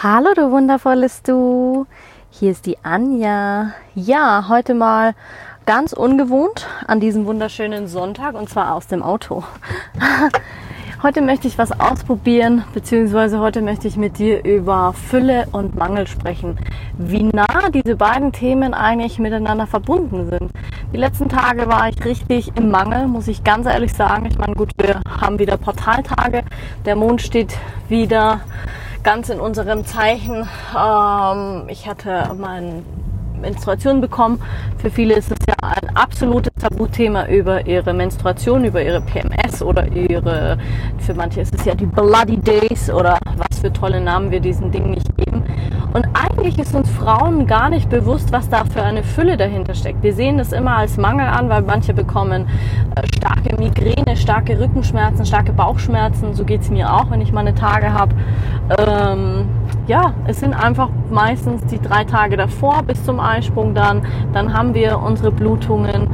[0.00, 1.86] Hallo du wundervolles Du,
[2.30, 3.72] hier ist die Anja.
[3.94, 5.14] Ja, heute mal
[5.64, 9.44] ganz ungewohnt an diesem wunderschönen Sonntag und zwar aus dem Auto.
[11.04, 16.06] Heute möchte ich was ausprobieren, beziehungsweise heute möchte ich mit dir über Fülle und Mangel
[16.06, 16.60] sprechen.
[16.96, 20.52] Wie nah diese beiden Themen eigentlich miteinander verbunden sind.
[20.92, 24.26] Die letzten Tage war ich richtig im Mangel, muss ich ganz ehrlich sagen.
[24.26, 26.44] Ich meine, gut, wir haben wieder Portaltage.
[26.84, 28.42] Der Mond steht wieder
[29.02, 30.48] ganz in unserem Zeichen.
[30.78, 32.82] Ähm, ich hatte meine
[33.40, 34.40] Menstruation bekommen.
[34.78, 39.86] Für viele ist es ja ein absolutes Tabuthema über ihre Menstruation, über ihre PMS oder
[39.88, 40.58] ihre,
[40.98, 44.70] für manche ist es ja die Bloody Days oder was für tolle Namen wir diesen
[44.70, 45.42] Dingen nicht geben.
[45.92, 50.02] Und eigentlich ist uns Frauen gar nicht bewusst, was da für eine Fülle dahinter steckt.
[50.02, 52.48] Wir sehen das immer als Mangel an, weil manche bekommen
[52.94, 56.34] äh, starke Migräne, starke Rückenschmerzen, starke Bauchschmerzen.
[56.34, 58.14] So geht es mir auch, wenn ich meine Tage habe.
[58.78, 59.48] Ähm,
[59.86, 64.02] ja, es sind einfach meistens die drei Tage davor bis zum Eisprung dann.
[64.32, 66.08] Dann haben wir unsere Blutungen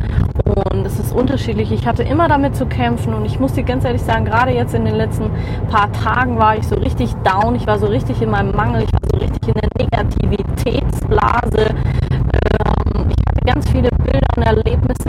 [0.44, 1.70] und es ist unterschiedlich.
[1.70, 4.74] Ich hatte immer damit zu kämpfen und ich muss dir ganz ehrlich sagen, gerade jetzt
[4.74, 5.30] in den letzten
[5.70, 7.54] paar Tagen war ich so richtig down.
[7.54, 8.87] Ich war so richtig in meinem Mangel.
[9.20, 11.66] Richtig in der Negativitätsblase.
[11.70, 15.07] Ähm, ich hatte ganz viele Bilder und Erlebnisse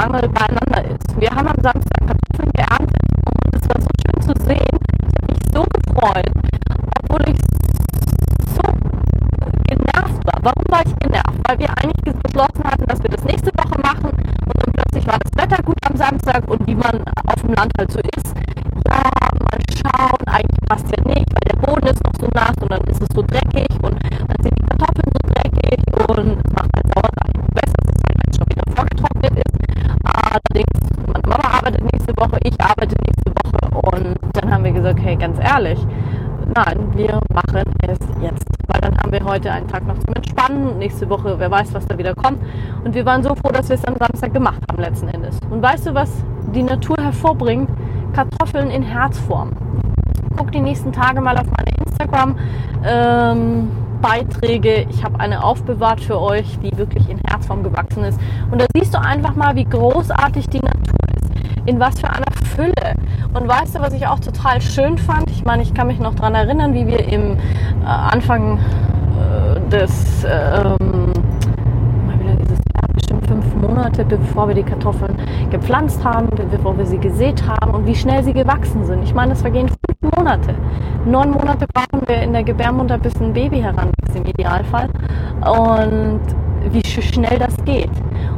[0.00, 1.20] Mangel beieinander ist.
[1.20, 2.96] Wir haben am Samstag Kartoffeln geerntet
[3.26, 4.78] und es war so schön zu sehen.
[4.96, 6.32] Ich habe mich so gefreut,
[7.02, 7.40] obwohl ich
[8.56, 8.62] so
[9.68, 10.40] genervt war.
[10.40, 11.40] Warum war ich genervt?
[11.46, 15.18] Weil wir eigentlich beschlossen hatten, dass wir das nächste Woche machen und dann plötzlich war
[15.18, 17.99] das Wetter gut am Samstag und wie man auf dem Land halt so
[36.54, 38.44] nein, wir machen es jetzt.
[38.66, 41.74] Weil dann haben wir heute einen Tag noch zum Entspannen und nächste Woche, wer weiß,
[41.74, 42.38] was da wieder kommt.
[42.84, 45.38] Und wir waren so froh, dass wir es am Samstag gemacht haben letzten Endes.
[45.50, 46.10] Und weißt du, was
[46.54, 47.70] die Natur hervorbringt?
[48.12, 49.50] Kartoffeln in Herzform.
[50.36, 52.36] Guck die nächsten Tage mal auf meine Instagram.
[52.84, 53.68] Ähm,
[54.00, 54.86] Beiträge.
[54.88, 58.18] Ich habe eine aufbewahrt für euch, die wirklich in Herzform gewachsen ist.
[58.50, 60.69] Und da siehst du einfach mal, wie großartig die Natur.
[61.66, 62.94] In was für einer Fülle.
[63.34, 65.30] Und weißt du, was ich auch total schön fand?
[65.30, 70.24] Ich meine, ich kann mich noch daran erinnern, wie wir im äh, Anfang äh, des
[70.24, 71.12] ähm,
[72.18, 75.16] wieder dieses Jahr, bestimmt fünf Monate, bevor wir die Kartoffeln
[75.50, 79.02] gepflanzt haben, bevor wir sie gesät haben und wie schnell sie gewachsen sind.
[79.02, 80.54] Ich meine, es vergehen fünf Monate.
[81.04, 84.88] Neun Monate brauchen wir in der Gebärmutter, bis ein Baby heranwächst im Idealfall.
[85.40, 86.20] Und
[86.70, 87.90] wie schnell das geht.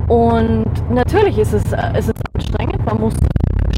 [0.09, 2.32] Und natürlich ist es, ist es
[3.03, 3.15] muss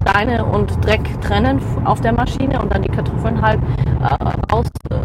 [0.02, 3.58] Steine und Dreck trennen auf der Maschine und dann die Kartoffeln halt
[4.02, 4.96] äh, raus äh,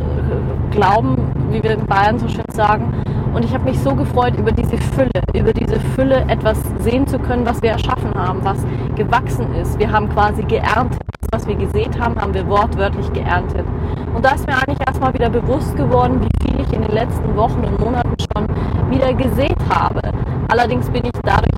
[1.49, 2.93] wie wir in Bayern so schön sagen.
[3.33, 7.17] Und ich habe mich so gefreut über diese Fülle, über diese Fülle etwas sehen zu
[7.19, 8.57] können, was wir erschaffen haben, was
[8.95, 9.77] gewachsen ist.
[9.79, 10.99] Wir haben quasi geerntet.
[11.31, 13.65] Was wir gesät haben, haben wir wortwörtlich geerntet.
[14.15, 17.35] Und da ist mir eigentlich erstmal wieder bewusst geworden, wie viel ich in den letzten
[17.35, 18.47] Wochen und Monaten schon
[18.89, 20.01] wieder gesät habe.
[20.47, 21.51] Allerdings bin ich dadurch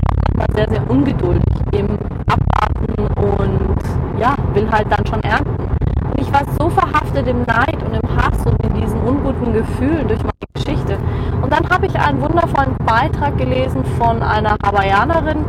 [0.55, 1.97] sehr, sehr ungeduldig im
[4.21, 5.55] ja, will halt dann schon ernten.
[6.05, 10.07] Und ich war so verhaftet im Neid und im Hass und in diesen unguten Gefühlen
[10.07, 10.97] durch meine Geschichte.
[11.41, 15.43] Und dann habe ich einen wundervollen Beitrag gelesen von einer Hawaiianerin,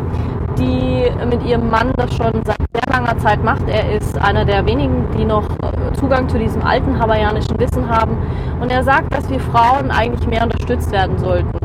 [0.59, 3.69] die mit ihrem Mann das schon seit sehr langer Zeit macht.
[3.69, 5.45] Er ist einer der wenigen, die noch
[5.99, 8.17] Zugang zu diesem alten hawaiianischen Wissen haben.
[8.61, 11.62] Und er sagt, dass wir Frauen eigentlich mehr unterstützt werden sollten.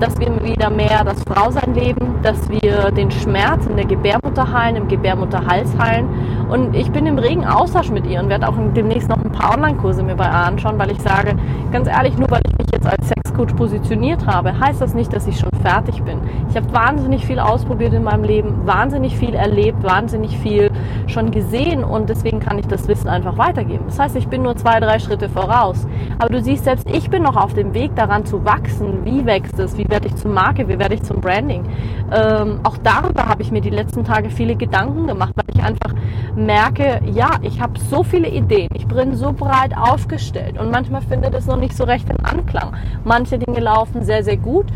[0.00, 4.76] Dass wir wieder mehr das Frausein leben, dass wir den Schmerz in der Gebärmutter heilen,
[4.76, 6.08] im Gebärmutterhals heilen.
[6.48, 9.54] Und ich bin im regen Austausch mit ihr und werde auch demnächst noch ein paar
[9.54, 11.36] Online-Kurse mir bei ihr anschauen, weil ich sage,
[11.70, 15.26] ganz ehrlich, nur weil ich mich jetzt als Sexcoach positioniert habe, heißt das nicht, dass
[15.26, 16.18] ich schon fertig bin.
[16.48, 20.70] Ich habe wahnsinnig viel ausprobiert in meinem Leben, wahnsinnig viel erlebt, wahnsinnig viel
[21.06, 23.84] schon gesehen und deswegen kann ich das Wissen einfach weitergeben.
[23.86, 25.86] Das heißt, ich bin nur zwei, drei Schritte voraus.
[26.18, 29.04] Aber du siehst, selbst ich bin noch auf dem Weg daran zu wachsen.
[29.04, 29.76] Wie wächst es?
[29.76, 30.68] Wie werde ich zur Marke?
[30.68, 31.64] Wie werde ich zum Branding?
[32.12, 35.94] Ähm, auch darüber habe ich mir die letzten Tage viele Gedanken gemacht, weil ich einfach
[36.34, 38.68] merke, ja, ich habe so viele Ideen.
[38.74, 42.74] Ich bin so breit aufgestellt und manchmal findet es noch nicht so recht in Anklang.
[43.04, 44.66] Manche Dinge laufen sehr, sehr gut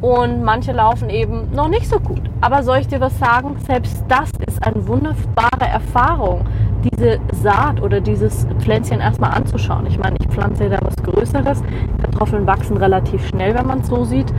[0.00, 2.20] und manche laufen eben noch nicht so gut.
[2.40, 3.56] Aber soll ich dir was sagen?
[3.66, 6.44] Selbst das ist eine wunderbare Erfahrung,
[6.84, 9.86] diese Saat oder dieses Pflänzchen erstmal anzuschauen.
[9.86, 11.62] Ich meine, ich pflanze da was Größeres.
[12.02, 14.32] Kartoffeln wachsen relativ schnell, wenn man es so sieht.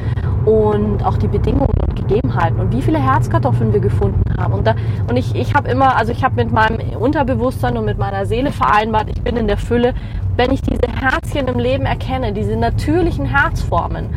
[0.46, 4.54] Und auch die Bedingungen und Gegebenheiten und wie viele Herzkartoffeln wir gefunden haben.
[4.54, 4.76] Und, da,
[5.10, 8.52] und ich, ich habe immer, also ich habe mit meinem Unterbewusstsein und mit meiner Seele
[8.52, 9.94] vereinbart, ich bin in der Fülle,
[10.38, 14.10] wenn ich diese Herzchen im Leben erkenne, diese natürlichen Herzformen,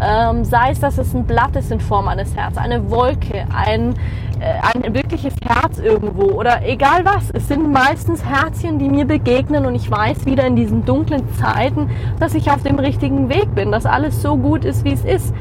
[0.00, 3.94] ähm, sei es, dass es ein Blatt ist in Form eines Herzens, eine Wolke, ein,
[4.40, 7.30] äh, ein wirkliches Herz irgendwo oder egal was.
[7.30, 11.90] Es sind meistens Herzchen, die mir begegnen und ich weiß wieder in diesen dunklen Zeiten,
[12.20, 15.34] dass ich auf dem richtigen Weg bin, dass alles so gut ist, wie es ist.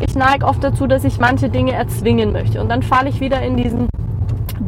[0.00, 3.42] Ich neige oft dazu, dass ich manche Dinge erzwingen möchte und dann falle ich wieder
[3.42, 3.88] in diesen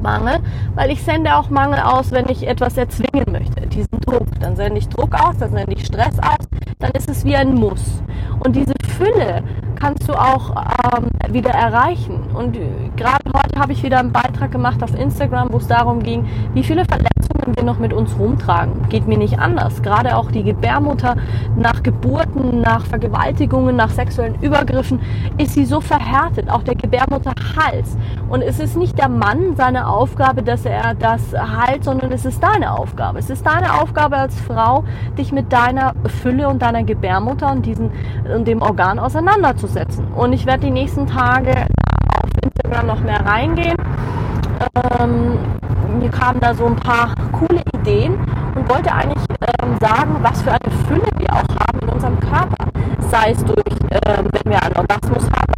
[0.02, 0.38] Mangel,
[0.74, 4.26] weil ich sende auch Mangel aus, wenn ich etwas erzwingen möchte, diesen Druck.
[4.40, 6.48] Dann sende ich Druck aus, dann sende ich Stress aus,
[6.78, 8.02] dann ist es wie ein Muss.
[8.40, 9.42] Und diese Fülle
[9.76, 10.54] kannst du auch
[10.96, 12.20] ähm, wieder erreichen.
[12.34, 12.58] Und
[12.96, 16.62] gerade heute habe ich wieder einen Beitrag gemacht auf Instagram, wo es darum ging, wie
[16.62, 17.19] viele Verletzungen
[17.56, 18.88] wir noch mit uns rumtragen.
[18.88, 19.82] Geht mir nicht anders.
[19.82, 21.16] Gerade auch die Gebärmutter
[21.56, 25.00] nach Geburten, nach Vergewaltigungen, nach sexuellen Übergriffen
[25.38, 26.50] ist sie so verhärtet.
[26.50, 27.96] Auch der Gebärmutterhals.
[28.28, 32.42] Und es ist nicht der Mann seine Aufgabe, dass er das heilt, sondern es ist
[32.42, 33.18] deine Aufgabe.
[33.18, 34.84] Es ist deine Aufgabe als Frau,
[35.18, 37.90] dich mit deiner Fülle und deiner Gebärmutter und diesen
[38.34, 40.06] und dem Organ auseinanderzusetzen.
[40.14, 41.66] Und ich werde die nächsten Tage
[42.22, 43.76] auf Instagram noch mehr reingehen.
[45.00, 45.38] Ähm,
[46.00, 48.14] mir kamen da so ein paar coole Ideen
[48.54, 49.22] und wollte eigentlich
[49.62, 52.56] ähm, sagen, was für eine Fülle wir auch haben in unserem Körper.
[53.10, 53.76] Sei es durch,
[54.06, 55.49] ähm, wenn wir einen Orgasmus haben,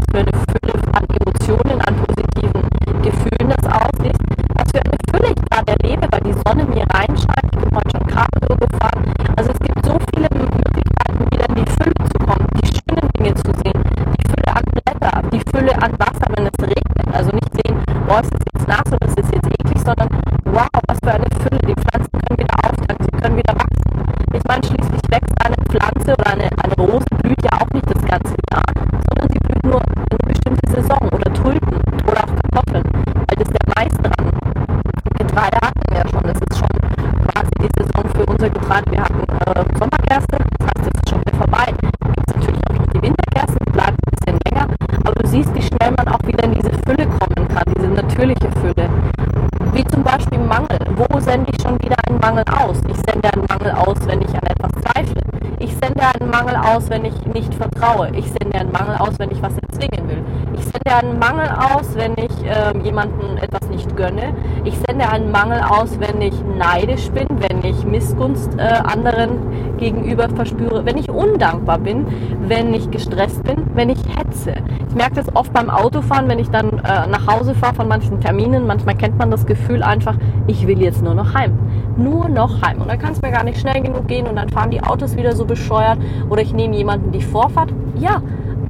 [56.72, 58.10] aus, wenn ich nicht vertraue.
[58.16, 60.22] Ich sende einen Mangel aus, wenn ich was erzwingen will.
[60.54, 64.34] Ich sende einen Mangel aus, wenn ich äh, jemandem etwas nicht gönne.
[64.64, 70.28] Ich sende einen Mangel aus, wenn ich neidisch bin, wenn ich Missgunst äh, anderen gegenüber
[70.28, 72.06] verspüre, wenn ich undankbar bin,
[72.48, 74.54] wenn ich gestresst bin, wenn ich hetze.
[74.92, 78.20] Ich merke das oft beim Autofahren, wenn ich dann äh, nach Hause fahre von manchen
[78.20, 78.66] Terminen.
[78.66, 81.58] Manchmal kennt man das Gefühl einfach, ich will jetzt nur noch heim.
[81.96, 82.82] Nur noch heim.
[82.82, 85.16] Und dann kann es mir gar nicht schnell genug gehen und dann fahren die Autos
[85.16, 85.96] wieder so bescheuert
[86.28, 87.72] oder ich nehme jemanden die Vorfahrt.
[87.96, 88.20] Ja,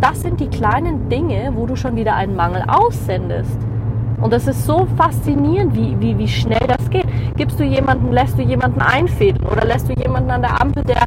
[0.01, 3.59] das sind die kleinen Dinge, wo du schon wieder einen Mangel aussendest.
[4.21, 7.07] Und das ist so faszinierend, wie, wie, wie schnell das geht.
[7.35, 11.03] Gibst du jemanden, lässt du jemanden einfädeln oder lässt du jemanden an der Ampel, der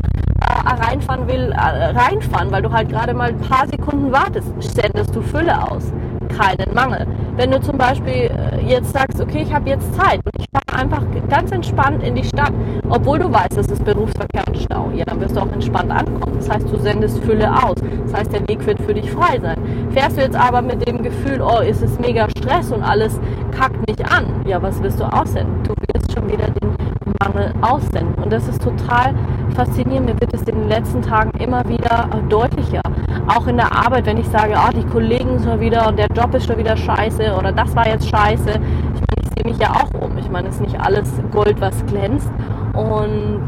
[0.74, 5.22] reinfahren will, äh, reinfahren, weil du halt gerade mal ein paar Sekunden wartest, sendest du
[5.22, 5.92] Fülle aus.
[6.38, 7.06] Keinen Mangel.
[7.38, 10.82] Wenn du zum Beispiel äh, jetzt sagst, okay, ich habe jetzt Zeit und ich fahre
[10.82, 12.52] einfach ganz entspannt in die Stadt,
[12.90, 16.38] obwohl du weißt, es ist Berufsverkehr und Stau, ja, dann wirst du auch entspannt ankommen.
[16.38, 17.76] Das heißt, du sendest Fülle aus.
[18.06, 19.58] Das heißt, der Weg wird für dich frei sein.
[19.92, 23.20] Fährst du jetzt aber mit dem Gefühl, oh, ist es mega Stress und alles
[23.52, 25.64] kackt mich an, ja, was wirst du aussenden?
[25.64, 26.76] Du wirst schon wieder den
[27.20, 28.14] Mangel aussenden.
[28.16, 29.14] Und das ist total
[29.56, 30.08] faszinierend.
[30.08, 32.82] Mir wird es in den letzten Tagen immer wieder deutlicher.
[33.28, 36.08] Auch in der Arbeit, wenn ich sage, oh, die Kollegen sind schon wieder und der
[36.08, 38.50] Job ist schon wieder scheiße oder das war jetzt scheiße.
[38.50, 40.18] Ich meine, ich sehe mich ja auch um.
[40.18, 42.30] Ich meine, es ist nicht alles Gold, was glänzt.
[42.74, 43.42] Und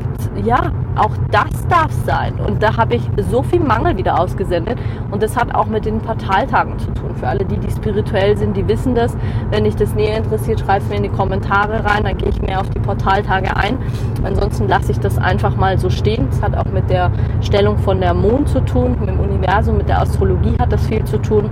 [0.44, 2.34] ja, auch das darf sein.
[2.40, 4.78] Und da habe ich so viel Mangel wieder ausgesendet.
[5.12, 7.16] Und das hat auch mit den Portaltagen zu tun.
[7.16, 9.16] Für alle, die, die spirituell sind, die wissen das.
[9.52, 12.04] Wenn dich das näher interessiert, schreib es mir in die Kommentare rein.
[12.04, 13.78] Dann gehe ich mehr auf die Portaltage ein.
[14.24, 16.28] Ansonsten lasse ich das einfach mal so stehen.
[16.30, 19.90] Das hat auch mit der Stellung von der Mond zu tun, mit dem Universum, mit
[19.90, 21.50] der Astrologie hat das viel zu tun.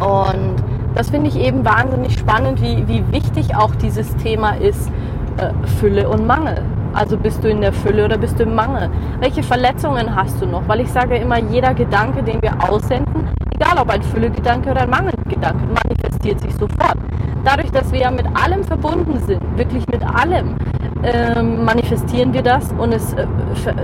[0.00, 0.56] Und
[0.94, 4.90] das finde ich eben wahnsinnig spannend, wie, wie wichtig auch dieses Thema ist,
[5.36, 6.62] äh, Fülle und Mangel.
[6.96, 8.88] Also bist du in der Fülle oder bist du im Mangel?
[9.20, 10.66] Welche Verletzungen hast du noch?
[10.66, 14.88] Weil ich sage immer, jeder Gedanke, den wir aussenden, egal ob ein Füllegedanke oder ein
[14.88, 16.96] Mangelgedanke, manifestiert sich sofort.
[17.44, 20.56] Dadurch, dass wir ja mit allem verbunden sind, wirklich mit allem,
[21.06, 23.26] ähm, manifestieren wir das und es äh,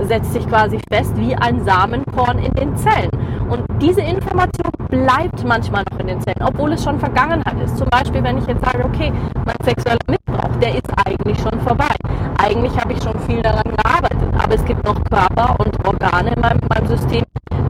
[0.03, 3.09] setzt sich quasi fest wie ein Samenkorn in den Zellen.
[3.49, 7.77] Und diese Information bleibt manchmal noch in den Zellen, obwohl es schon Vergangenheit ist.
[7.77, 9.13] Zum Beispiel, wenn ich jetzt sage, okay,
[9.45, 11.95] mein sexueller Missbrauch, der ist eigentlich schon vorbei.
[12.39, 16.41] Eigentlich habe ich schon viel daran gearbeitet, aber es gibt noch Körper und Organe in
[16.41, 17.23] meinem, meinem System,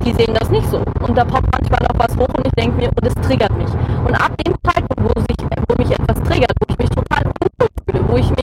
[0.04, 0.82] die sehen das nicht so.
[1.06, 3.70] Und da poppt manchmal noch was hoch und ich denke mir, und es triggert mich.
[4.08, 7.70] Und ab dem Zeitpunkt, wo, sich, wo mich etwas triggert, wo ich mich total unwohl
[7.86, 8.43] fühle, wo ich mich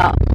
[0.00, 0.29] um,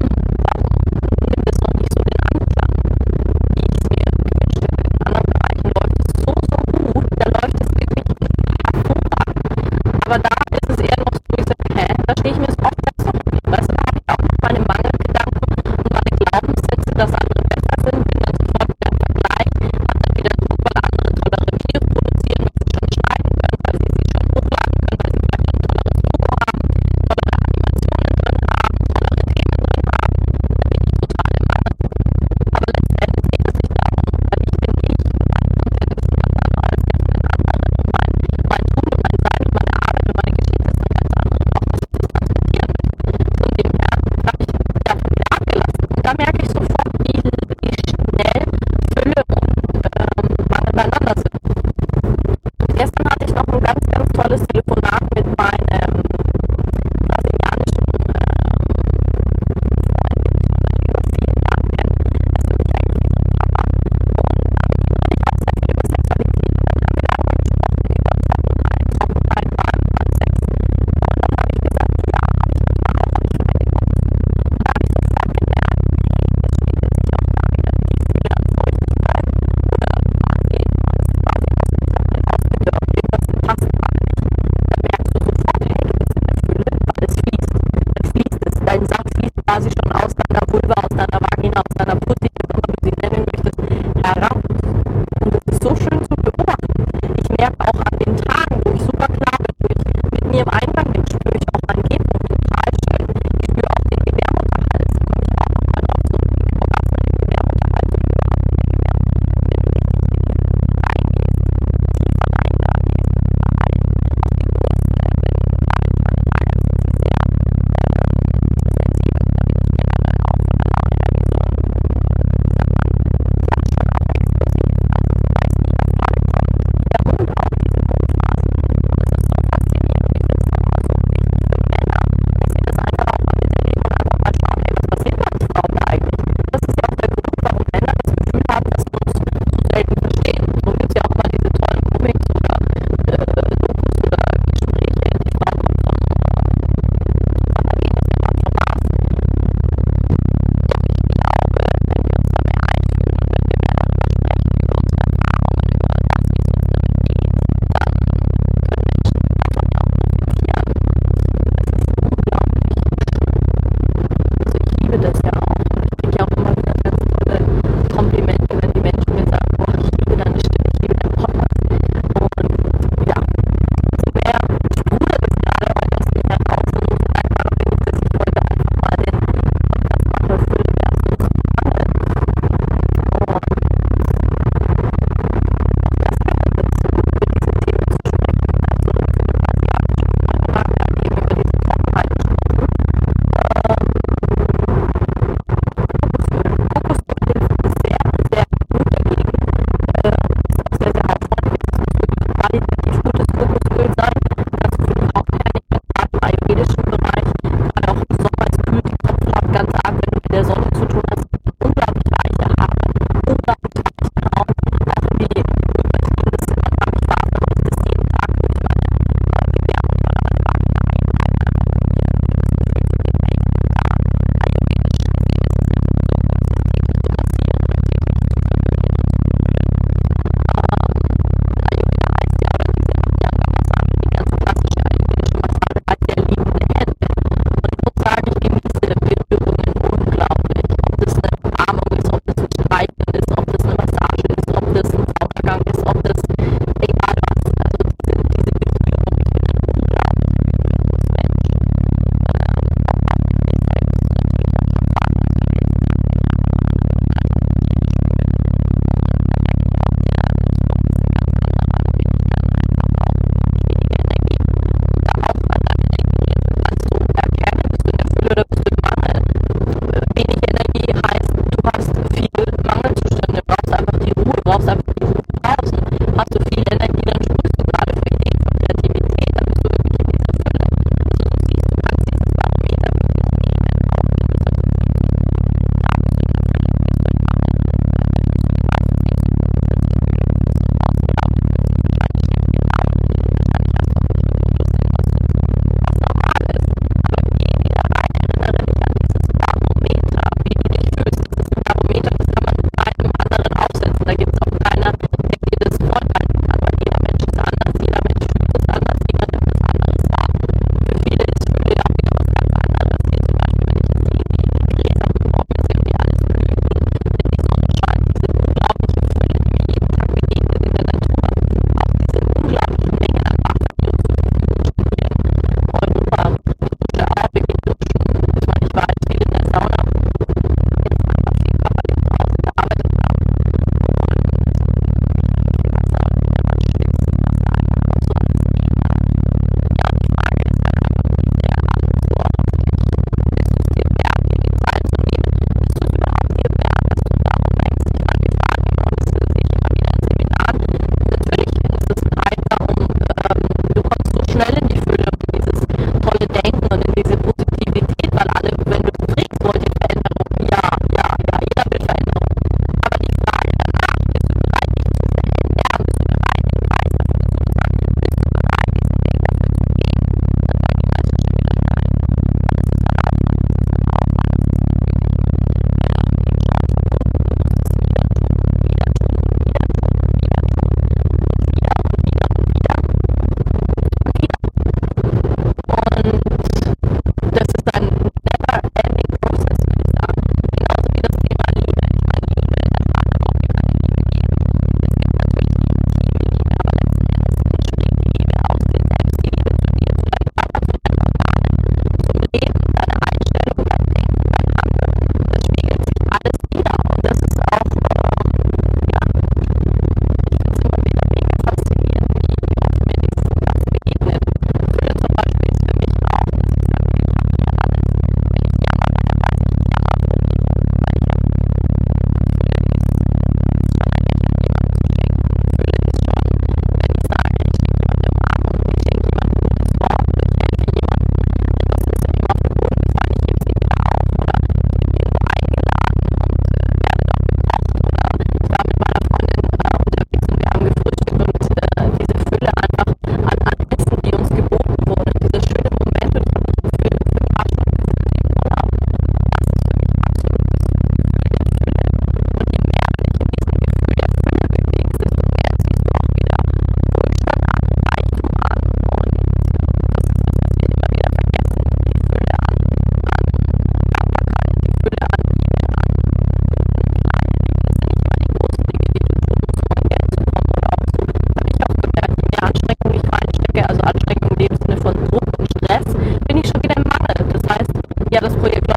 [478.26, 478.75] los proyectos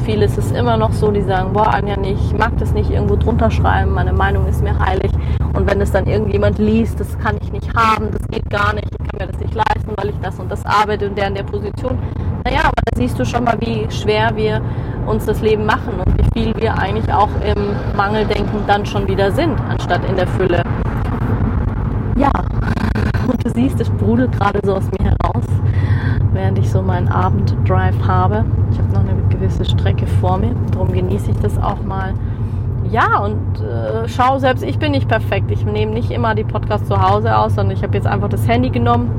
[0.00, 3.16] viele ist es immer noch so, die sagen, boah, Anja, ich mag das nicht irgendwo
[3.16, 5.12] drunter schreiben, meine Meinung ist mir heilig.
[5.54, 8.88] Und wenn es dann irgendjemand liest, das kann ich nicht haben, das geht gar nicht,
[8.90, 11.34] ich kann mir das nicht leisten, weil ich das und das arbeite und der in
[11.34, 11.98] der Position.
[12.44, 14.60] Naja, aber da siehst du schon mal, wie schwer wir
[15.06, 19.30] uns das Leben machen und wie viel wir eigentlich auch im Mangeldenken dann schon wieder
[19.32, 20.62] sind, anstatt in der Fülle.
[22.16, 22.30] Ja,
[23.26, 25.44] und du siehst, es sprudelt gerade so aus mir heraus,
[26.32, 28.44] während ich so meinen Abenddrive habe.
[28.72, 28.89] Ich habe
[29.40, 32.14] gewisse Strecke vor mir, darum genieße ich das auch mal
[32.90, 35.50] ja, und äh, schau, selbst ich bin nicht perfekt.
[35.50, 38.48] Ich nehme nicht immer die Podcasts zu Hause aus, sondern ich habe jetzt einfach das
[38.48, 39.10] Handy genommen,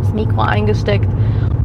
[0.00, 1.08] das Mikro eingesteckt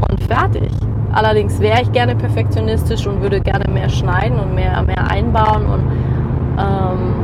[0.09, 0.71] und fertig.
[1.13, 5.65] Allerdings wäre ich gerne perfektionistisch und würde gerne mehr schneiden und mehr, mehr einbauen.
[5.67, 5.83] Und
[6.57, 7.15] ähm,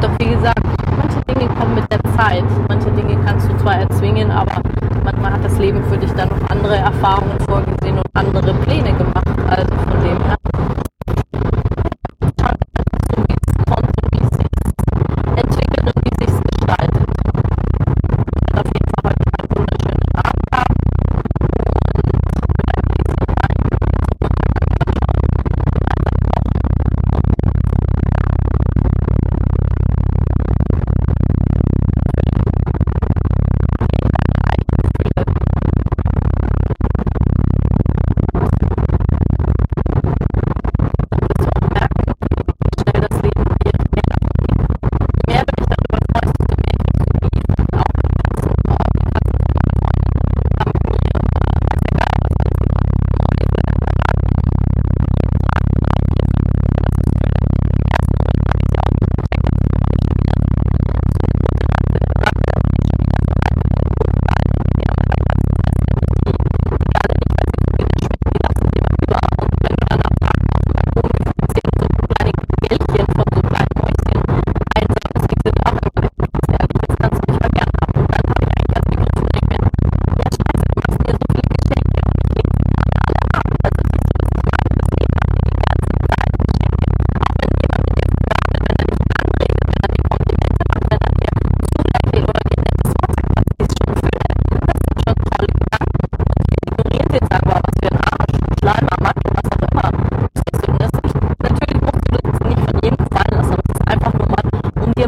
[0.00, 0.60] doch wie gesagt,
[0.96, 2.44] manche Dinge kommen mit der Zeit.
[2.68, 4.60] Manche Dinge kannst du zwar erzwingen, aber
[5.04, 9.03] manchmal hat das Leben für dich dann noch andere Erfahrungen vorgesehen und andere Pläne gemacht.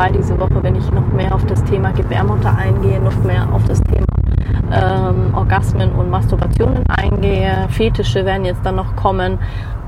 [0.00, 3.64] Dabei diese Woche, wenn ich noch mehr auf das Thema Gebärmutter eingehe, noch mehr auf
[3.64, 4.06] das Thema
[4.72, 7.66] ähm, Orgasmen und Masturbationen eingehe.
[7.80, 9.38] Fetische werden jetzt dann noch kommen.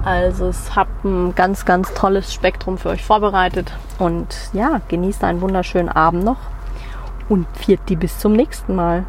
[0.02, 3.70] Also es hat ein ganz, ganz tolles Spektrum für euch vorbereitet.
[3.98, 6.38] Und ja, genießt einen wunderschönen Abend noch
[7.28, 9.04] und viert die bis zum nächsten Mal.